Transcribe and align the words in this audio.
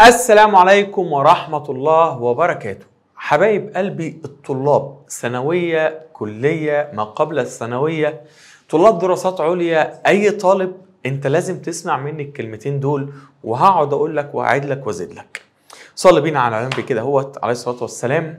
السلام 0.00 0.56
عليكم 0.56 1.12
ورحمة 1.12 1.70
الله 1.70 2.22
وبركاته. 2.22 2.86
حبايب 3.16 3.76
قلبي 3.76 4.20
الطلاب 4.24 4.96
ثانوية 5.08 6.00
كلية 6.12 6.90
ما 6.94 7.04
قبل 7.04 7.38
الثانوية 7.38 8.20
طلاب 8.70 8.98
دراسات 8.98 9.40
عليا 9.40 10.00
أي 10.06 10.30
طالب 10.30 10.72
أنت 11.06 11.26
لازم 11.26 11.58
تسمع 11.58 11.96
مني 11.96 12.22
الكلمتين 12.22 12.80
دول 12.80 13.12
وهقعد 13.44 13.92
أقول 13.92 14.16
لك 14.16 14.34
وأعيد 14.34 14.64
لك 14.64 14.86
وأزيد 14.86 15.12
لك. 15.12 15.42
صلي 15.94 16.20
بينا 16.20 16.40
على 16.40 16.60
النبي 16.60 16.82
كده 16.82 17.00
هوت 17.00 17.38
عليه 17.42 17.52
الصلاة 17.52 17.82
والسلام. 17.82 18.38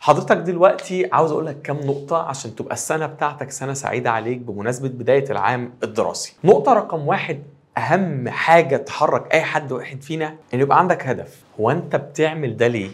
حضرتك 0.00 0.36
دلوقتي 0.36 1.08
عاوز 1.12 1.32
أقول 1.32 1.46
لك 1.46 1.62
كام 1.62 1.80
نقطة 1.84 2.16
عشان 2.22 2.54
تبقى 2.56 2.74
السنة 2.74 3.06
بتاعتك 3.06 3.50
سنة 3.50 3.72
سعيدة 3.72 4.10
عليك 4.10 4.38
بمناسبة 4.38 4.88
بداية 4.88 5.30
العام 5.30 5.72
الدراسي. 5.82 6.36
نقطة 6.44 6.72
رقم 6.72 7.08
واحد 7.08 7.42
أهم 7.78 8.28
حاجة 8.28 8.76
تحرك 8.76 9.34
أي 9.34 9.42
حد 9.42 9.72
واحد 9.72 10.02
فينا 10.02 10.34
إن 10.54 10.60
يبقى 10.60 10.78
عندك 10.78 11.06
هدف، 11.06 11.42
هو 11.60 11.70
أنت 11.70 11.96
بتعمل 11.96 12.56
ده 12.56 12.66
ليه؟ 12.66 12.90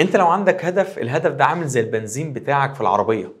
أنت 0.00 0.16
لو 0.16 0.26
عندك 0.26 0.64
هدف 0.64 0.98
الهدف 0.98 1.32
ده 1.32 1.44
عامل 1.44 1.66
زي 1.66 1.80
البنزين 1.80 2.32
بتاعك 2.32 2.74
في 2.74 2.80
العربية. 2.80 3.32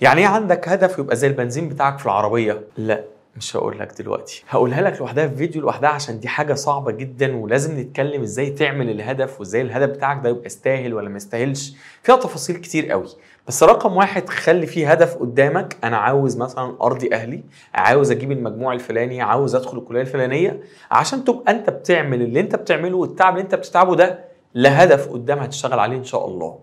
يعني 0.00 0.20
إيه 0.20 0.26
عندك 0.26 0.68
هدف 0.68 0.98
يبقى 0.98 1.16
زي 1.16 1.26
البنزين 1.26 1.68
بتاعك 1.68 1.98
في 1.98 2.06
العربية؟ 2.06 2.60
لا 2.76 3.04
مش 3.38 3.56
هقول 3.56 3.78
لك 3.78 4.02
دلوقتي 4.02 4.42
هقولها 4.48 4.80
لك 4.80 5.00
لوحدها 5.00 5.28
في 5.28 5.36
فيديو 5.36 5.62
لوحدها 5.62 5.90
عشان 5.90 6.20
دي 6.20 6.28
حاجة 6.28 6.54
صعبة 6.54 6.90
جدا 6.92 7.36
ولازم 7.36 7.80
نتكلم 7.80 8.22
إزاي 8.22 8.50
تعمل 8.50 8.90
الهدف 8.90 9.40
وإزاي 9.40 9.62
الهدف 9.62 9.88
بتاعك 9.96 10.22
ده 10.22 10.28
يبقى 10.28 10.46
يستاهل 10.46 10.94
ولا 10.94 11.08
ما 11.08 11.16
يستاهلش. 11.16 11.72
فيها 12.02 12.16
تفاصيل 12.16 12.56
كتير 12.56 12.90
قوي 12.90 13.06
بس 13.48 13.62
رقم 13.62 13.96
واحد 13.96 14.28
خلي 14.28 14.66
فيه 14.66 14.90
هدف 14.90 15.14
قدامك 15.16 15.76
أنا 15.84 15.96
عاوز 15.96 16.36
مثلا 16.36 16.76
أرضي 16.82 17.14
أهلي 17.14 17.42
عاوز 17.74 18.10
أجيب 18.10 18.32
المجموع 18.32 18.72
الفلاني 18.72 19.20
عاوز 19.22 19.54
أدخل 19.54 19.78
الكلية 19.78 20.00
الفلانية 20.00 20.60
عشان 20.90 21.24
تبقى 21.24 21.52
أنت 21.52 21.70
بتعمل 21.70 22.22
اللي 22.22 22.40
أنت 22.40 22.56
بتعمله 22.56 22.96
والتعب 22.96 23.32
اللي 23.32 23.42
أنت 23.42 23.54
بتتعبه 23.54 23.96
ده 23.96 24.24
لهدف 24.54 25.08
قدام 25.08 25.38
هتشتغل 25.38 25.78
عليه 25.78 25.96
إن 25.96 26.04
شاء 26.04 26.26
الله. 26.28 26.58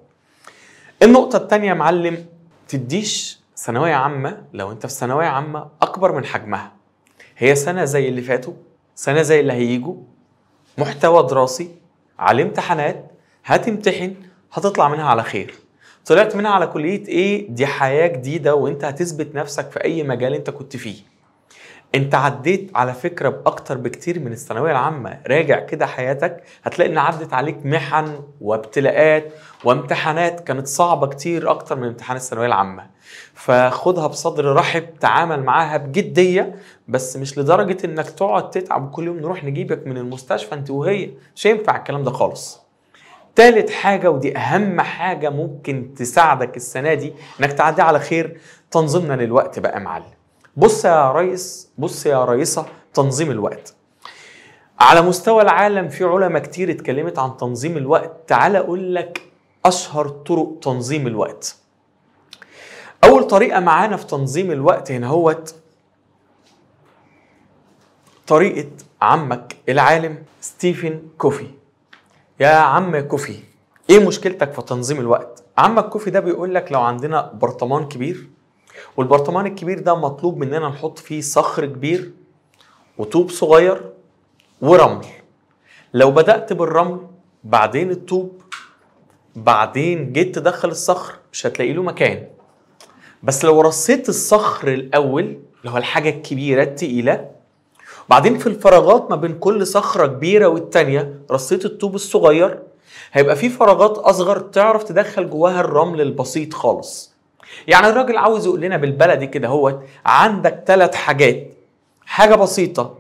النقطة 1.04 1.38
الثانية 1.38 1.68
يا 1.70 1.74
معلم 1.74 2.26
تديش 2.68 3.40
ثانوية 3.58 3.94
عامة 3.94 4.42
لو 4.54 4.72
أنت 4.72 4.86
في 4.86 4.94
ثانوية 4.94 5.26
عامة 5.28 5.68
أكبر 5.82 6.12
من 6.12 6.26
حجمها. 6.26 6.72
هي 7.38 7.56
سنة 7.56 7.86
زي 7.86 8.10
اللي 8.10 8.22
فاتوا 8.22 8.54
سنة 8.96 9.22
زي 9.22 9.40
اللي 9.40 9.54
هيجوا. 9.54 9.96
محتوى 10.78 11.24
دراسي 11.28 11.70
عليه 12.20 12.44
امتحانات 12.44 13.06
هتمتحن 13.46 14.16
هتطلع 14.54 14.90
منها 14.90 15.06
على 15.06 15.24
خير. 15.24 15.54
طلعت 16.06 16.36
منها 16.36 16.52
على 16.52 16.68
كلية 16.68 17.08
إيه 17.08 17.48
دي 17.50 17.66
حياة 17.68 18.08
جديدة 18.08 18.56
وانت 18.56 18.84
هتثبت 18.86 19.36
نفسك 19.36 19.72
في 19.72 19.84
أي 19.84 20.04
مجال 20.04 20.34
انت 20.34 20.50
كنت 20.50 20.78
فيه. 20.78 20.96
انت 21.96 22.16
عديت 22.16 22.72
على 22.76 22.94
فكرة 22.94 23.30
بأكتر 23.30 23.78
بكتير 23.78 24.20
من 24.20 24.32
الثانوية 24.32 24.72
العامة. 24.72 25.20
راجع 25.28 25.60
كده 25.60 25.86
حياتك 25.86 26.44
هتلاقي 26.64 26.92
إن 26.92 26.98
عدت 26.98 27.34
عليك 27.34 27.66
محن 27.66 28.20
وابتلاءات 28.42 29.32
وامتحانات 29.64 30.40
كانت 30.40 30.68
صعبة 30.68 31.08
كتير 31.08 31.52
أكتر 31.52 31.76
من 31.76 31.88
امتحان 31.88 32.18
الثانوية 32.18 32.48
العامة. 32.48 32.88
فخدها 33.34 34.08
بصدر 34.08 34.54
رحب 34.54 34.86
تعامل 35.00 35.44
معاها 35.44 35.78
بجدية 35.78 36.56
بس 36.88 37.18
مش 37.18 37.38
لدرجة 37.38 37.86
إنك 37.86 38.10
تقعد 38.10 38.50
تتعب 38.50 38.92
كل 38.92 39.08
يوم 39.08 39.20
نروح 39.20 39.44
نجيبك 39.44 39.88
من 39.88 39.98
المستشفى 39.98 40.56
أنت 40.56 40.70
وهي 40.70 41.10
مش 41.36 41.48
هينفع 41.48 41.76
الكلام 41.78 42.04
ده 42.04 42.12
خالص 42.12 42.62
تالت 43.36 43.70
حاجة 43.70 44.12
ودي 44.12 44.38
أهم 44.38 44.82
حاجة 44.82 45.30
ممكن 45.30 45.94
تساعدك 45.98 46.58
السنة 46.58 46.94
دي 46.94 47.14
إنك 47.40 47.54
تعدي 47.54 47.82
على 47.82 48.00
خير 48.00 48.38
تنظيمنا 48.72 49.14
للوقت 49.14 49.60
بقى 49.60 49.74
يا 49.74 49.80
معلم. 49.80 50.06
بص 50.58 50.86
يا 50.86 51.12
ريس 51.12 51.70
بص 51.78 52.06
يا 52.06 52.26
رئيسة 52.26 52.66
تنظيم 52.94 53.32
الوقت. 53.32 53.74
على 54.80 55.02
مستوى 55.02 55.42
العالم 55.42 55.88
في 55.90 56.04
علماء 56.04 56.42
كتير 56.42 56.72
اتكلمت 56.72 57.20
عن 57.20 57.38
تنظيم 57.38 57.78
الوقت، 57.78 58.12
تعال 58.28 58.56
أقول 58.56 58.96
لك 58.96 59.22
أشهر 59.66 60.08
طرق 60.08 60.60
تنظيم 60.62 61.08
الوقت. 61.08 61.56
أول 63.04 63.24
طريقة 63.28 63.60
معانا 63.60 63.98
في 63.98 64.08
تنظيم 64.08 64.52
الوقت 64.52 64.92
هنا 64.92 65.08
هوت 65.08 65.56
طريقة 68.28 68.70
عمك 69.02 69.56
العالم 69.70 70.24
ستيفن 70.42 71.02
كوفي. 71.18 71.48
يا 72.40 72.48
عم 72.48 73.00
كوفي 73.00 73.40
إيه 73.90 74.08
مشكلتك 74.08 74.52
في 74.54 74.62
تنظيم 74.62 75.00
الوقت؟ 75.00 75.44
عمك 75.58 75.86
كوفي 75.90 76.10
ده 76.10 76.20
بيقول 76.20 76.56
لك 76.56 76.72
لو 76.72 76.82
عندنا 76.82 77.32
برطمان 77.34 77.88
كبير 77.88 78.30
والبرطمان 78.98 79.46
الكبير 79.46 79.80
ده 79.80 79.96
مطلوب 79.96 80.38
مننا 80.38 80.70
نحط 80.70 81.00
فيه 81.00 81.22
صخر 81.22 81.66
كبير 81.66 82.12
وطوب 82.98 83.30
صغير 83.30 83.82
ورمل. 84.62 85.06
لو 85.94 86.12
بدأت 86.12 86.54
بالرمل 86.54 87.00
بعدين 87.44 87.92
الطوب 87.92 88.42
بعدين 89.36 90.14
جيت 90.14 90.36
تدخل 90.36 90.70
الصخر 90.70 91.16
مش 91.34 91.46
هتلاقي 91.48 91.74
له 91.74 91.84
مكان. 91.84 92.28
بس 93.24 93.46
لو 93.46 93.62
رصيت 93.62 94.10
الصخر 94.10 94.68
الأول 94.74 95.24
اللي 95.60 95.72
هو 95.74 95.78
الحاجة 95.78 96.10
الكبيرة 96.10 96.64
التقيلة 96.64 97.35
بعدين 98.10 98.38
في 98.38 98.48
الفراغات 98.48 99.10
ما 99.12 99.16
بين 99.16 99.40
كل 99.40 99.68
صخرة 99.68 100.08
كبيرة 100.08 100.48
والتانية 100.48 101.20
رصيت 101.32 101.66
الطوب 101.66 101.96
الصغير 101.96 102.60
هيبقى 103.14 103.36
في 103.36 103.50
فراغات 103.50 103.98
أصغر 103.98 104.40
تعرف 104.40 104.84
تدخل 104.84 105.30
جواها 105.30 105.60
الرمل 105.60 106.02
البسيط 106.02 106.54
خالص. 106.54 107.14
يعني 107.68 107.88
الراجل 107.88 108.18
عاوز 108.18 108.46
يقول 108.46 108.62
لنا 108.62 108.78
بالبلدي 108.78 109.28
كده 109.28 109.48
هو 109.48 109.80
عندك 110.06 110.64
ثلاث 110.68 110.96
حاجات 110.96 111.48
حاجة 112.06 112.36
بسيطة 112.36 112.96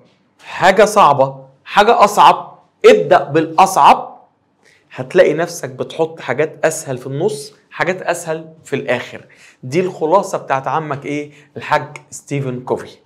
حاجة 0.46 0.86
صعبة 0.86 1.46
حاجة 1.66 2.04
أصعب 2.04 2.60
ابدأ 2.86 3.24
بالأصعب. 3.24 4.16
هتلاقي 4.96 5.34
نفسك 5.34 5.70
بتحط 5.70 6.20
حاجات 6.20 6.66
أسهل 6.66 6.98
في 6.98 7.08
النص 7.08 7.54
حاجات 7.72 8.02
أسهل 8.02 8.54
في 8.64 8.76
الآخر. 8.76 9.26
دي 9.64 9.80
الخلاصة 9.80 10.38
بتاعت 10.38 10.68
عمك 10.68 11.06
إيه؟ 11.06 11.32
الحاج 11.58 11.98
ستيفن 12.12 12.60
كوفي. 12.60 12.98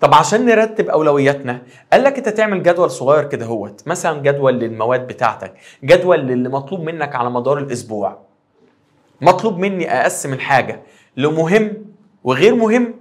طب 0.00 0.14
عشان 0.14 0.46
نرتب 0.46 0.88
أولوياتنا 0.88 1.62
قال 1.92 2.02
لك 2.04 2.16
أنت 2.18 2.28
تعمل 2.28 2.62
جدول 2.62 2.90
صغير 2.90 3.24
كده 3.24 3.46
هوت 3.46 3.82
مثلا 3.88 4.20
جدول 4.22 4.54
للمواد 4.58 5.06
بتاعتك 5.06 5.54
جدول 5.84 6.18
للي 6.20 6.48
مطلوب 6.48 6.80
منك 6.80 7.14
على 7.16 7.30
مدار 7.30 7.58
الأسبوع. 7.58 8.18
مطلوب 9.20 9.58
مني 9.58 9.90
أقسم 10.00 10.32
الحاجة 10.32 10.80
لمهم 11.16 11.72
وغير 12.24 12.54
مهم 12.54 12.94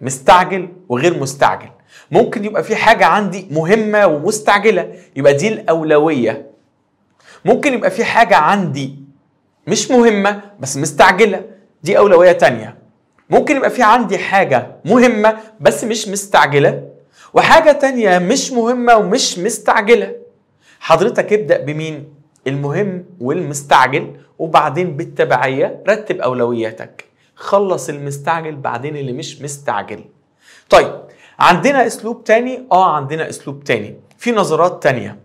مستعجل 0.00 0.68
وغير 0.88 1.18
مستعجل. 1.20 1.68
ممكن 2.10 2.44
يبقى 2.44 2.62
في 2.62 2.76
حاجة 2.76 3.06
عندي 3.06 3.46
مهمة 3.50 4.06
ومستعجلة 4.06 4.92
يبقى 5.16 5.34
دي 5.34 5.48
الأولوية. 5.48 6.50
ممكن 7.44 7.74
يبقى 7.74 7.90
في 7.90 8.04
حاجة 8.04 8.36
عندي 8.36 8.94
مش 9.66 9.90
مهمة 9.90 10.40
بس 10.60 10.76
مستعجلة 10.76 11.44
دي 11.82 11.98
أولوية 11.98 12.32
تانية. 12.32 12.81
ممكن 13.32 13.56
يبقى 13.56 13.70
في 13.70 13.82
عندي 13.82 14.18
حاجة 14.18 14.76
مهمة 14.84 15.36
بس 15.60 15.84
مش 15.84 16.08
مستعجلة 16.08 16.88
وحاجة 17.34 17.72
تانية 17.72 18.18
مش 18.18 18.52
مهمة 18.52 18.96
ومش 18.96 19.38
مستعجلة. 19.38 20.14
حضرتك 20.80 21.32
ابدأ 21.32 21.60
بمين؟ 21.64 22.08
المهم 22.46 23.04
والمستعجل 23.20 24.12
وبعدين 24.38 24.96
بالتبعية 24.96 25.82
رتب 25.88 26.20
أولوياتك. 26.20 27.04
خلص 27.36 27.88
المستعجل 27.88 28.56
بعدين 28.56 28.96
اللي 28.96 29.12
مش 29.12 29.42
مستعجل. 29.42 30.04
طيب 30.70 30.92
عندنا 31.38 31.86
أسلوب 31.86 32.24
تاني؟ 32.24 32.66
آه 32.72 32.96
عندنا 32.96 33.28
أسلوب 33.28 33.64
تاني. 33.64 33.96
في 34.18 34.32
نظرات 34.32 34.82
تانية. 34.82 35.18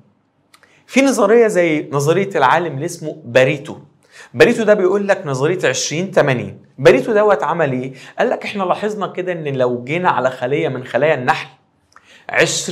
في 0.87 1.01
نظرية 1.01 1.47
زي 1.47 1.89
نظرية 1.91 2.29
العالم 2.35 2.75
اللي 2.75 2.85
اسمه 2.85 3.17
باريتو. 3.25 3.77
باريتو 4.33 4.63
ده 4.63 4.73
بيقول 4.73 5.07
لك 5.07 5.21
نظرية 5.25 5.59
20 5.69 6.11
80 6.11 6.66
باريتو 6.77 7.13
دوت 7.13 7.43
عمل 7.43 7.71
إيه؟ 7.71 7.93
قال 8.19 8.29
لك 8.29 8.43
إحنا 8.45 8.63
لاحظنا 8.63 9.07
كده 9.07 9.31
إن 9.31 9.47
لو 9.55 9.83
جينا 9.83 10.09
على 10.09 10.31
خلية 10.31 10.67
من 10.67 10.83
خلايا 10.83 11.13
النحل 11.13 11.47
20% 12.31 12.71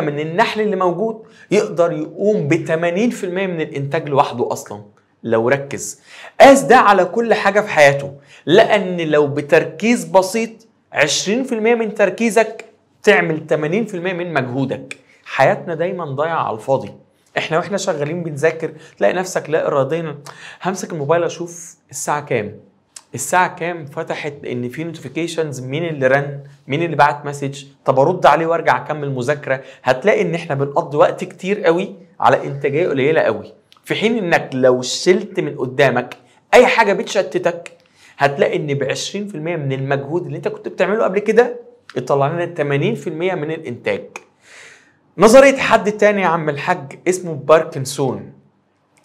من 0.00 0.20
النحل 0.20 0.60
اللي 0.60 0.76
موجود 0.76 1.22
يقدر 1.50 1.92
يقوم 1.92 2.48
ب 2.48 2.66
80% 2.66 3.24
من 3.24 3.60
الإنتاج 3.60 4.08
لوحده 4.08 4.52
أصلا 4.52 4.82
لو 5.22 5.48
ركز. 5.48 6.00
قاس 6.40 6.62
ده 6.62 6.76
على 6.76 7.04
كل 7.04 7.34
حاجة 7.34 7.60
في 7.60 7.68
حياته 7.68 8.14
لأن 8.46 9.00
لو 9.00 9.26
بتركيز 9.26 10.04
بسيط 10.04 10.50
20% 10.94 11.28
من 11.52 11.94
تركيزك 11.94 12.64
تعمل 13.02 13.42
80% 13.50 13.54
من 13.94 14.32
مجهودك. 14.32 14.96
حياتنا 15.24 15.74
دايما 15.74 16.04
ضايعة 16.04 16.42
على 16.46 16.56
الفاضي. 16.56 16.92
إحنا 17.38 17.58
وإحنا 17.58 17.76
شغالين 17.76 18.22
بنذاكر 18.22 18.72
تلاقي 18.98 19.12
نفسك 19.12 19.50
لا 19.50 19.66
اراديا. 19.66 20.18
همسك 20.62 20.92
الموبايل 20.92 21.24
أشوف 21.24 21.76
الساعة 21.90 22.20
كام؟ 22.20 22.60
الساعة 23.14 23.56
كام 23.56 23.86
فتحت 23.86 24.32
إن 24.44 24.68
في 24.68 24.84
notifications 24.84 25.60
مين 25.60 25.84
اللي 25.84 26.06
رن؟ 26.06 26.40
مين 26.68 26.82
اللي 26.82 26.96
بعت 26.96 27.26
message 27.26 27.64
طب 27.84 27.98
أرد 27.98 28.26
عليه 28.26 28.46
وأرجع 28.46 28.76
أكمل 28.76 29.10
مذاكرة؟ 29.14 29.60
هتلاقي 29.82 30.22
إن 30.22 30.34
إحنا 30.34 30.54
بنقضي 30.54 30.96
وقت 30.96 31.24
كتير 31.24 31.64
قوي 31.64 31.94
على 32.20 32.44
إنتاجية 32.46 32.88
قليلة 32.88 33.20
قوي. 33.20 33.52
في 33.84 33.94
حين 33.94 34.18
إنك 34.24 34.50
لو 34.54 34.82
شلت 34.82 35.40
من 35.40 35.56
قدامك 35.56 36.16
أي 36.54 36.66
حاجة 36.66 36.92
بتشتتك 36.92 37.72
هتلاقي 38.18 38.56
إن 38.56 38.66
ب 38.74 38.92
20% 38.94 39.16
من 39.36 39.72
المجهود 39.72 40.24
اللي 40.26 40.36
إنت 40.36 40.48
كنت 40.48 40.68
بتعمله 40.68 41.04
قبل 41.04 41.18
كده 41.18 41.56
يطلع 41.96 42.26
لنا 42.28 42.54
80% 42.54 43.08
من 43.08 43.50
الإنتاج. 43.50 44.02
نظرية 45.18 45.56
حد 45.56 45.92
تاني 45.92 46.22
يا 46.22 46.26
عم 46.26 46.48
الحاج 46.48 46.98
اسمه 47.08 47.34
باركنسون. 47.34 48.32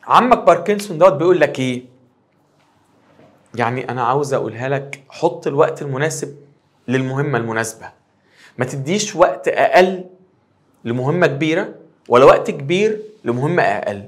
عمك 0.08 0.38
باركنسون 0.44 0.98
دوت 0.98 1.14
بيقول 1.14 1.40
لك 1.40 1.60
إيه؟ 1.60 1.84
يعني 3.56 3.90
أنا 3.90 4.04
عاوز 4.04 4.34
أقولها 4.34 4.70
لك 4.70 5.04
حط 5.10 5.48
الوقت 5.48 5.82
المناسب 5.82 6.36
للمهمة 6.88 7.38
المناسبة. 7.38 7.90
ما 8.58 8.66
تديش 8.66 9.16
وقت 9.16 9.48
أقل 9.48 10.06
لمهمة 10.86 11.28
كبيرة 11.28 11.70
ولا 12.10 12.26
وقت 12.26 12.52
كبير 12.52 13.02
لمهمة 13.24 13.64
أقل. 13.64 14.04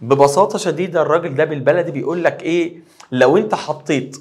ببساطة 0.00 0.58
شديدة 0.58 1.02
الراجل 1.02 1.34
ده 1.34 1.44
بالبلدي 1.44 1.90
بيقول 1.90 2.24
لك 2.24 2.42
إيه 2.42 2.76
لو 3.12 3.36
أنت 3.36 3.54
حطيت 3.54 4.16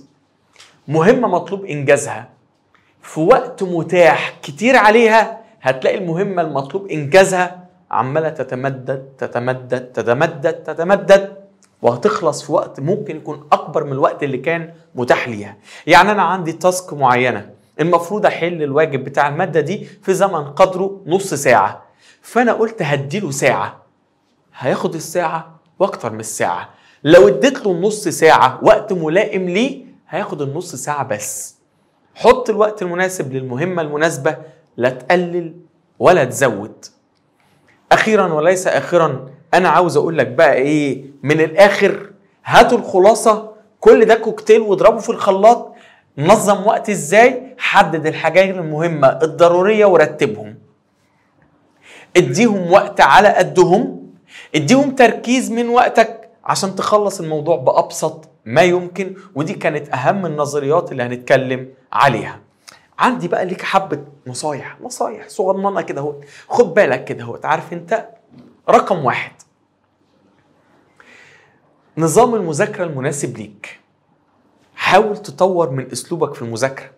مهمة 0.88 1.28
مطلوب 1.28 1.66
إنجازها 1.66 2.30
في 3.02 3.20
وقت 3.20 3.63
متاح 3.63 4.40
كتير 4.44 4.75
عليها 4.75 5.42
هتلاقي 5.62 5.98
المهمة 5.98 6.42
المطلوب 6.42 6.88
إنجازها 6.88 7.66
عمالة 7.92 8.30
تتمدد 8.30 9.10
تتمدد 9.18 9.86
تتمدد 9.94 10.54
تتمدد. 10.54 11.37
وهتخلص 11.81 12.44
في 12.44 12.51
وقت 12.51 12.79
ممكن 12.79 13.15
يكون 13.18 13.47
أكبر 13.51 13.83
من 13.83 13.91
الوقت 13.91 14.24
اللي 14.24 14.38
كان 14.38 14.74
متاح 14.95 15.27
ليها. 15.29 15.57
يعني 15.88 16.12
أنا 16.12 16.21
عندي 16.21 16.51
تاسك 16.53 16.94
معينة 16.94 17.50
المفروض 17.79 18.25
أحل 18.25 18.63
الواجب 18.63 19.03
بتاع 19.03 19.27
المادة 19.27 19.59
دي 19.59 19.85
في 19.85 20.13
زمن 20.13 20.45
قدره 20.45 21.01
نص 21.06 21.33
ساعة. 21.33 21.83
فأنا 22.21 22.53
قلت 22.53 22.81
هديله 22.81 23.31
ساعة. 23.31 23.81
هياخد 24.57 24.95
الساعة 24.95 25.59
وأكتر 25.79 26.12
من 26.13 26.19
الساعة. 26.19 26.69
لو 27.03 27.27
اديت 27.27 27.65
له 27.65 27.74
نص 27.74 28.07
ساعة 28.07 28.59
وقت 28.63 28.94
ملائم 28.94 29.50
ليه 29.50 29.85
هياخد 30.09 30.41
النص 30.41 30.75
ساعة 30.75 31.03
بس. 31.03 31.56
حط 32.15 32.50
الوقت 32.50 32.81
المناسب 32.81 33.33
للمهمة 33.33 33.81
المناسبة 33.81 34.38
لا 34.77 34.89
تقلل 34.89 35.56
ولا 36.00 36.24
تزود. 36.24 36.85
أخيرا 37.91 38.33
وليس 38.33 38.68
اخرا 38.68 39.29
أنا 39.54 39.70
عاوز 39.70 39.98
أقول 39.98 40.18
لك 40.18 40.28
بقى 40.28 40.54
إيه 40.54 41.06
من 41.24 41.42
الآخر 41.42 42.10
هاتوا 42.46 42.78
الخلاصة 42.78 43.52
كل 43.80 44.06
ده 44.06 44.16
كوكتيل 44.16 44.62
واضربه 44.62 45.00
في 45.00 45.10
الخلاط 45.10 45.74
نظم 46.18 46.68
وقت 46.68 46.90
إزاي 46.90 47.56
حدد 47.58 48.06
الحاجات 48.08 48.56
المهمة 48.56 49.08
الضرورية 49.24 49.86
ورتبهم. 49.86 50.56
اديهم 52.18 52.72
وقت 52.72 53.02
على 53.02 53.28
قدهم 53.30 54.08
اديهم 54.56 54.96
تركيز 54.96 55.52
من 55.52 55.70
وقتك 55.70 56.30
عشان 56.46 56.76
تخلص 56.76 57.20
الموضوع 57.22 57.58
بأبسط 57.58 58.30
ما 58.46 58.62
يمكن 58.62 59.16
ودي 59.36 59.54
كانت 59.54 59.90
أهم 59.94 60.26
النظريات 60.26 60.92
اللي 60.92 61.04
هنتكلم 61.04 61.70
عليها. 61.94 62.40
عندي 63.00 63.28
بقى 63.28 63.46
ليك 63.46 63.62
حبة 63.62 64.00
نصايح 64.28 64.78
نصايح 64.82 65.30
صغننة 65.30 65.82
كده 65.82 66.02
اهو 66.02 66.14
خد 66.50 66.74
بالك 66.74 67.04
كده 67.06 67.24
اهو 67.24 67.40
عارف 67.44 67.74
أنت؟ 67.74 68.08
رقم 68.69 69.06
واحد. 69.06 69.31
نظام 71.98 72.36
المذاكرة 72.36 72.84
المناسب 72.84 73.38
ليك. 73.38 73.80
حاول 74.75 75.18
تطور 75.18 75.69
من 75.69 75.92
أسلوبك 75.92 76.34
في 76.34 76.42
المذاكرة. 76.42 76.90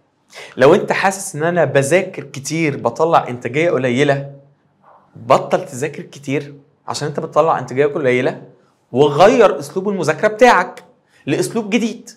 لو 0.57 0.75
أنت 0.75 0.91
حاسس 0.91 1.35
إن 1.35 1.43
أنا 1.43 1.65
بذاكر 1.65 2.23
كتير 2.23 2.77
بطلع 2.77 3.27
إنتاجية 3.27 3.71
قليلة 3.71 4.31
بطل 5.15 5.65
تذاكر 5.65 6.03
كتير 6.03 6.55
عشان 6.87 7.07
أنت 7.07 7.19
بتطلع 7.19 7.59
إنتاجية 7.59 7.85
قليلة 7.85 8.41
وغير 8.91 9.59
أسلوب 9.59 9.89
المذاكرة 9.89 10.27
بتاعك 10.27 10.83
لأسلوب 11.25 11.69
جديد. 11.69 12.09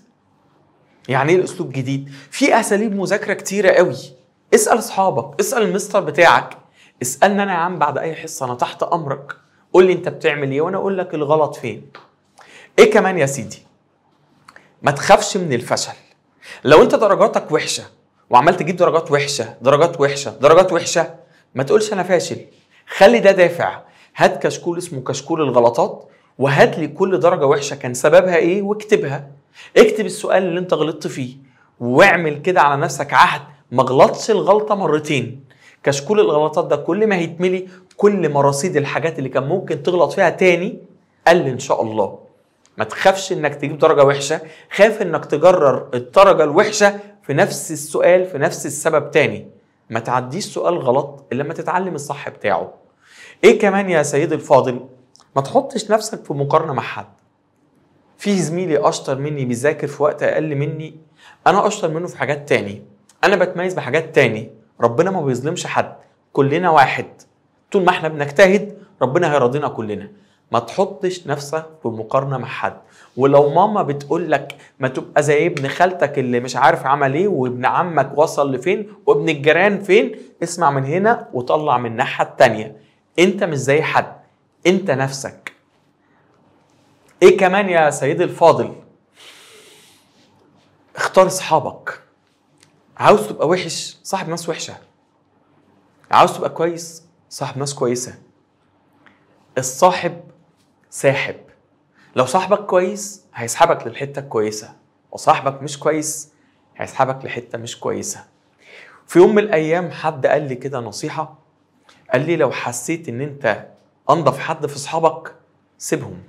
يعني 1.08 1.32
إيه 1.32 1.38
الاسلوب 1.38 1.72
جديد؟ 1.72 2.10
في 2.31 2.60
أساليب 2.60 2.94
مذاكرة 2.96 3.34
كتيرة 3.34 3.70
قوي. 3.70 3.96
اسأل 4.55 4.78
أصحابك 4.78 5.40
اسأل 5.40 5.62
المستر 5.62 6.00
بتاعك. 6.00 6.61
اسألني 7.02 7.43
أنا 7.43 7.52
يا 7.52 7.58
عم 7.58 7.78
بعد 7.78 7.99
أي 7.99 8.14
حصة 8.14 8.46
أنا 8.46 8.54
تحت 8.54 8.82
أمرك. 8.82 9.37
قول 9.72 9.87
لي 9.87 9.93
أنت 9.93 10.08
بتعمل 10.08 10.50
إيه 10.50 10.60
وأنا 10.60 10.76
أقول 10.76 10.99
لك 10.99 11.14
الغلط 11.14 11.56
فين. 11.56 11.90
إيه 12.78 12.90
كمان 12.90 13.19
يا 13.19 13.26
سيدي؟ 13.26 13.62
ما 14.82 14.90
تخافش 14.90 15.37
من 15.37 15.52
الفشل. 15.52 15.93
لو 16.64 16.82
أنت 16.82 16.94
درجاتك 16.94 17.52
وحشة 17.52 17.82
وعمال 18.31 18.56
تجيب 18.56 18.76
درجات 18.76 19.10
وحشة 19.10 19.54
درجات 19.62 20.00
وحشة 20.00 20.31
درجات 20.31 20.72
وحشة 20.72 21.14
ما 21.54 21.62
تقولش 21.62 21.93
أنا 21.93 22.02
فاشل. 22.02 22.37
خلي 22.96 23.19
ده 23.20 23.31
دافع. 23.31 23.81
هات 24.16 24.43
كشكول 24.46 24.78
اسمه 24.78 25.00
كشكول 25.00 25.43
الغلطات 25.43 26.08
وهات 26.38 26.78
لي 26.78 26.88
كل 26.88 27.20
درجة 27.20 27.46
وحشة 27.46 27.76
كان 27.76 27.94
سببها 27.94 28.37
إيه 28.37 28.62
واكتبها. 28.62 29.28
اكتب 29.76 30.06
السؤال 30.06 30.43
اللي 30.43 30.60
أنت 30.60 30.75
غلطت 30.75 31.06
فيه 31.06 31.37
واعمل 31.81 32.43
كده 32.43 32.60
على 32.60 32.81
نفسك 32.81 33.12
عهد. 33.12 33.43
ما 33.70 33.82
غلطش 33.82 34.31
الغلطة 34.31 34.75
مرتين. 34.75 35.44
كشكول 35.82 36.20
الغلطات 36.20 36.67
ده 36.67 36.76
كل 36.76 37.06
ما 37.06 37.17
هيتملي 37.17 37.69
كل 37.96 38.29
ما 38.29 38.40
رصيد 38.40 38.76
الحاجات 38.76 39.19
اللي 39.19 39.29
كان 39.29 39.43
ممكن 39.43 39.82
تغلط 39.82 40.12
فيها 40.12 40.31
تاني 40.31 40.79
قل 41.29 41.46
إن 41.46 41.58
شاء 41.58 41.82
الله. 41.82 42.19
ما 42.79 42.84
تخافش 42.84 43.32
إنك 43.32 43.55
تجيب 43.55 43.79
درجة 43.79 44.05
وحشة 44.05 44.40
خاف 44.73 45.02
إنك 45.02 45.25
تجرر 45.25 45.88
الدرجة 45.94 46.44
الوحشة 46.44 47.00
في 47.23 47.34
نفس 47.34 47.73
السؤال 47.73 48.26
في 48.26 48.38
نفس 48.38 48.67
السبب 48.67 49.11
تاني. 49.11 49.46
ما 49.90 50.00
تعديش 50.00 50.44
سؤال 50.44 50.79
غلط 50.79 51.25
إلا 51.32 51.43
لما 51.43 51.55
تتعلم 51.55 51.94
الصح 51.94 52.29
بتاعه. 52.29 52.75
إيه 53.44 53.58
كمان 53.58 53.90
يا 53.90 54.02
سيدي 54.02 54.34
الفاضل؟ 54.34 54.81
ما 55.37 55.43
تحطش 55.43 55.90
نفسك 55.90 56.25
في 56.25 56.32
مقارنة 56.32 56.73
مع 56.73 56.82
حد. 56.82 57.06
في 58.19 58.38
زميلي 58.38 58.88
أشطر 58.88 59.19
مني 59.19 59.44
بيذاكر 59.44 59.87
في 59.87 60.02
وقت 60.02 60.23
أقل 60.23 60.55
مني 60.56 60.96
أنا 61.46 61.67
أشطر 61.67 61.88
منه 61.90 62.06
في 62.06 62.19
حاجات 62.19 62.49
تاني. 62.49 62.82
أنا 63.25 63.37
بتميز 63.37 63.75
بحاجات 63.75 64.14
تاني. 64.14 64.50
ربنا 64.82 65.11
ما 65.11 65.20
بيظلمش 65.23 65.67
حد 65.67 65.94
كلنا 66.32 66.70
واحد. 66.70 67.06
طول 67.73 67.84
ما 67.84 67.90
إحنا 67.90 68.08
بنجتهد 68.08 68.79
ربنا 69.02 69.32
هيرضينا 69.32 69.69
كلنا. 69.69 70.08
ما 70.52 70.58
تحطش 70.58 71.26
نفسك 71.26 71.67
في 71.82 71.88
مقارنة 71.88 72.38
مع 72.38 72.49
حد. 72.49 72.76
ولو 73.17 73.49
ماما 73.50 73.82
بتقول 73.82 74.31
لك 74.31 74.56
ما 74.81 74.88
تبقى 74.88 75.23
زي 75.23 75.46
ابن 75.46 75.69
خالتك 75.69 76.19
اللي 76.19 76.40
مش 76.40 76.56
عارف 76.56 76.87
عمل 76.87 77.14
إيه 77.14 77.29
وابن 77.29 77.64
عمك 77.67 78.19
وصل 78.19 78.55
لفين 78.55 78.93
وابن 79.06 79.29
الجيران 79.29 79.82
فين 79.82 80.17
اسمع 80.43 80.70
من 80.70 80.84
هنا 80.84 81.29
وطلع 81.32 81.79
من 81.79 81.90
الناحية 81.90 82.25
التانية. 82.25 82.76
انت 83.19 83.44
مش 83.44 83.56
زي 83.56 83.82
حد 83.82 84.17
انت 84.67 84.90
نفسك. 84.90 85.52
إيه 87.23 87.37
كمان 87.37 87.69
يا 87.69 87.90
سيدي 87.90 88.25
الفاضل؟ 88.25 88.73
اختار 90.96 91.26
اصحابك. 91.26 92.01
عاوز 92.96 93.28
تبقى 93.28 93.48
وحش 93.48 93.96
صاحب 94.02 94.28
ناس 94.28 94.48
وحشة. 94.48 94.74
عاوز 96.10 96.36
تبقى 96.36 96.50
كويس 96.50 97.04
صاحب 97.30 97.58
ناس 97.58 97.74
كويسة. 97.74 98.14
الصاحب 99.58 100.20
ساحب. 100.90 101.36
لو 102.16 102.26
صاحبك 102.26 102.66
كويس 102.66 103.24
هيسحبك 103.34 103.86
للحتة 103.86 104.19
الكويسة. 104.19 104.76
وصاحبك 105.12 105.62
مش 105.62 105.78
كويس 105.78 106.32
هيسحبك 106.76 107.24
لحتة 107.24 107.58
مش 107.58 107.81
كويسة. 107.81 108.24
في 109.06 109.19
يوم 109.19 109.34
من 109.34 109.43
الأيام 109.43 109.90
حد 109.90 110.26
قال 110.26 110.48
لي 110.48 110.55
كده 110.55 110.81
نصيحة. 110.81 111.38
قال 112.12 112.26
لي 112.26 112.36
لو 112.36 112.50
حسيت 112.50 113.08
إن 113.08 113.20
أنت 113.20 113.67
أنضف 114.10 114.38
حد 114.38 114.67
في 114.67 114.76
اصحابك 114.76 115.34
سيبهم. 115.78 116.22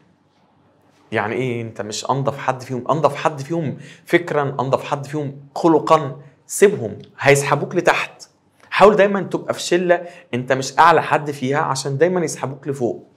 يعني 1.11 1.35
إيه 1.35 1.61
أنت 1.61 1.81
مش 1.81 2.09
أنضف 2.09 2.37
حد 2.37 2.61
فيهم؟ 2.61 2.91
أنضف 2.91 3.15
حد 3.15 3.41
فيهم 3.41 3.77
فكرا 4.05 4.43
أنضف 4.43 4.83
حد 4.83 5.05
فيهم 5.05 5.47
خلقا. 5.55 6.21
سيبهم 6.47 6.97
هيسحبوك 7.19 7.75
لتحت. 7.75 8.23
حاول 8.69 8.95
دايما 8.95 9.21
تبقى 9.21 9.53
في 9.53 9.61
شلة 9.61 10.01
أنت 10.33 10.51
مش 10.51 10.79
أعلى 10.79 11.03
حد 11.03 11.31
فيها 11.31 11.57
عشان 11.59 11.97
دايما 11.97 12.21
يسحبوك 12.25 12.67
لفوق. 12.67 13.07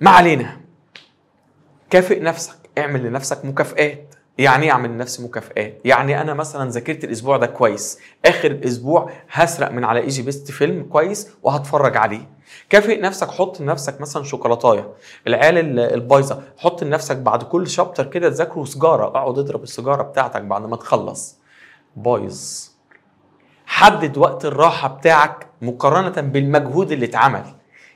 ما 0.00 0.10
علينا. 0.10 0.60
كافئ 1.90 2.20
نفسك 2.20 2.56
اعمل 2.78 3.04
لنفسك 3.04 3.44
مكافئات 3.44 4.14
يعني 4.38 4.66
إيه 4.66 4.72
أعمل 4.72 4.90
لنفسي 4.90 5.22
مكافئات 5.22 5.80
يعني 5.84 6.20
أنا 6.20 6.34
مثلا 6.34 6.70
ذاكرت 6.70 7.04
الأسبوع 7.04 7.36
ده 7.36 7.46
كويس. 7.46 7.98
آخر 8.24 8.50
الأسبوع 8.50 9.10
هسرق 9.30 9.70
من 9.70 9.84
على 9.84 10.00
إيجي 10.00 10.22
بيست 10.22 10.50
فيلم 10.50 10.82
كويس 10.84 11.28
وهتفرج 11.42 11.96
عليه. 11.96 12.28
كافئ 12.70 13.00
نفسك 13.00 13.30
حط 13.30 13.60
لنفسك 13.60 14.00
مثلا 14.00 14.24
شوكولاتاية 14.24 14.92
العيال 15.26 15.78
البايظة. 15.78 16.42
حط 16.56 16.84
لنفسك 16.84 17.16
بعد 17.16 17.42
كل 17.42 17.68
شابتر 17.68 18.06
كده 18.06 18.28
تذاكره 18.28 18.64
سيجاره 18.64 19.04
اقعد 19.04 19.38
اضرب 19.38 19.62
السيجاره 19.62 20.02
بتاعتك 20.02 20.42
بعد 20.42 20.62
ما 20.62 20.76
تخلص. 20.76 21.37
بايظ 22.02 22.68
حدد 23.66 24.18
وقت 24.18 24.44
الراحة 24.44 24.88
بتاعك 24.88 25.46
مقارنة 25.62 26.20
بالمجهود 26.20 26.92
اللي 26.92 27.06
اتعمل. 27.06 27.44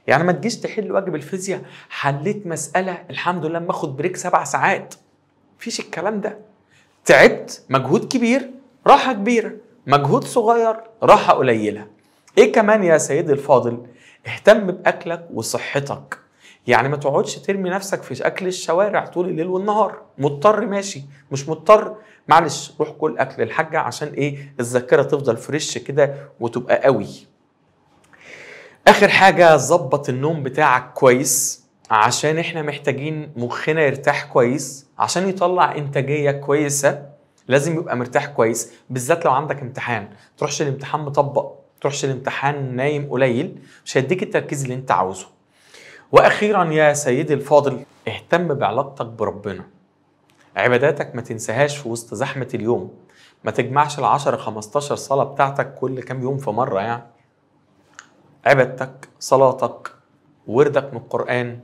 يعني 0.06 0.24
ما 0.24 0.32
تجيش 0.32 0.56
تحل 0.56 0.92
واجب 0.92 1.14
الفيزياء. 1.14 1.62
حليت 1.90 2.46
مسألة 2.46 3.04
الحمد 3.10 3.46
لله 3.46 3.58
باخد 3.58 3.96
break 3.96 4.16
سبع 4.16 4.44
ساعات. 4.44 4.94
مفيش 5.58 5.80
الكلام 5.80 6.20
ده. 6.20 6.38
تعبت 7.04 7.64
مجهود 7.68 8.04
كبير 8.12 8.50
راحة 8.86 9.12
كبيرة. 9.12 9.52
مجهود 9.86 10.24
صغير 10.24 10.76
راحة 11.02 11.32
قليلة. 11.32 11.86
إيه 12.38 12.52
كمان 12.52 12.84
يا 12.84 12.98
سيدي 12.98 13.32
الفاضل؟ 13.32 13.86
اهتم 14.26 14.66
بأكلك 14.66 15.28
وصحتك. 15.34 16.18
يعني 16.66 16.88
ما 16.88 16.96
تقعدش 16.96 17.34
ترمي 17.36 17.70
نفسك 17.70 18.02
في 18.02 18.26
أكل 18.26 18.46
الشوارع 18.46 19.06
طول 19.06 19.28
الليل 19.28 19.46
والنهار. 19.46 20.02
مضطر 20.18 20.66
ماشي. 20.66 21.02
مش 21.32 21.48
مضطر. 21.48 21.96
معلش 22.28 22.72
روح 22.80 22.90
كل 22.90 23.18
أكل 23.18 23.42
الحاجة 23.42 23.78
عشان 23.78 24.08
إيه؟ 24.08 24.54
الذاكرة 24.60 25.02
تفضل 25.02 25.36
fresh 25.36 25.78
كده 25.78 26.14
وتبقى 26.40 26.82
قوي. 26.82 27.08
آخر 28.88 29.08
حاجة 29.08 29.56
ظبط 29.56 30.08
النوم 30.08 30.42
بتاعك 30.42 30.92
كويس 30.92 31.64
عشان 31.90 32.38
إحنا 32.38 32.62
محتاجين 32.62 33.32
مخنا 33.36 33.82
يرتاح 33.82 34.24
كويس 34.24 34.86
عشان 34.98 35.28
يطلع 35.28 35.76
إنتاجية 35.76 36.30
كويسة. 36.30 37.06
لازم 37.48 37.76
يبقى 37.76 37.96
مرتاح 37.96 38.26
كويس 38.26 38.72
بالذات 38.90 39.24
لو 39.24 39.30
عندك 39.30 39.62
امتحان. 39.62 40.08
تروحش 40.38 40.62
الامتحان 40.62 41.00
مطبق 41.00 41.52
تروحش 41.80 42.04
الامتحان 42.04 42.76
نايم 42.76 43.10
قليل 43.10 43.58
مش 43.84 43.96
هيديك 43.96 44.22
التركيز 44.22 44.62
اللي 44.62 44.74
أنت 44.74 44.90
عاوزه. 44.90 45.26
وأخيرا 46.12 46.64
يا 46.64 46.92
سيدي 46.92 47.34
الفاضل 47.34 47.80
اهتم 48.08 48.54
بعلاقتك 48.54 49.06
بربنا. 49.06 49.64
عباداتك 50.56 51.14
ما 51.14 51.22
تنساهاش 51.22 51.76
في 51.78 51.88
وسط 51.88 52.14
زحمة 52.14 52.48
اليوم. 52.54 52.90
ما 53.44 53.50
تجمعش 53.50 53.98
ال 53.98 54.04
10 54.04 54.36
15 54.36 54.96
صلاة 54.96 55.24
بتاعتك 55.24 55.74
كل 55.74 56.00
كام 56.02 56.22
يوم 56.22 56.38
في 56.38 56.50
مرة 56.50 56.80
يعني. 56.80 57.02
عبادتك 58.46 59.08
صلاتك 59.20 59.92
وردك 60.46 60.90
من 60.92 60.96
القرآن. 60.96 61.60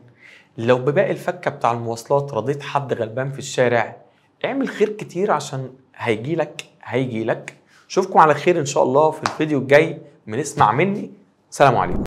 لو 0.59 0.78
بباقي 0.78 1.11
الفكة 1.11 1.50
بتاع 1.50 1.73
المواصلات 1.73 2.35
رضيت 2.35 2.62
حد 2.62 2.93
غلبان 2.93 3.33
في 3.33 3.38
الشارع 3.38 3.97
اعمل 4.45 4.69
خير 4.69 4.88
كتير 4.88 5.31
عشان 5.31 5.71
هيجيلك 5.97 6.64
هيجيلك 6.85 7.57
اشوفكم 7.88 8.19
على 8.19 8.35
خير 8.35 8.61
إن 8.61 8.67
شاء 8.67 8.83
الله 8.83 9.11
في 9.11 9.23
الفيديو 9.23 9.59
الجاي. 9.59 9.99
بنسمع 10.26 10.73
مني. 10.73 11.11
سلام 11.50 11.76
عليكم. 11.76 11.97